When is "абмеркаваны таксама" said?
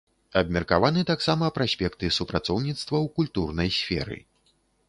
0.39-1.49